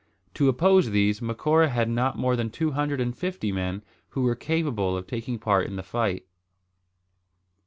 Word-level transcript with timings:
To 0.33 0.49
oppose 0.49 0.89
these, 0.89 1.21
Macora 1.21 1.69
had 1.69 1.87
not 1.87 2.17
more 2.17 2.35
than 2.35 2.49
two 2.49 2.71
hundred 2.71 2.99
and 2.99 3.15
fifty 3.15 3.51
men 3.51 3.83
who 4.09 4.23
were 4.23 4.33
capable 4.33 4.97
of 4.97 5.05
taking 5.05 5.37
part 5.37 5.67
in 5.67 5.75
the 5.75 5.83
fight. 5.83 6.25